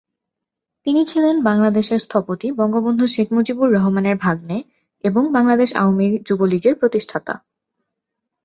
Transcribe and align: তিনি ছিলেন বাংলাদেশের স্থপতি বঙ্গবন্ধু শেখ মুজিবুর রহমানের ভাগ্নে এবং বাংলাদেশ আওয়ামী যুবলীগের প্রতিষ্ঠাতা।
তিনি 0.87 1.01
ছিলেন 1.05 1.35
বাংলাদেশের 1.43 1.99
স্থপতি 1.99 2.47
বঙ্গবন্ধু 2.51 3.05
শেখ 3.07 3.27
মুজিবুর 3.33 3.69
রহমানের 3.73 4.17
ভাগ্নে 4.17 4.57
এবং 5.03 5.23
বাংলাদেশ 5.33 5.69
আওয়ামী 5.75 6.07
যুবলীগের 6.27 6.75
প্রতিষ্ঠাতা। 6.75 7.33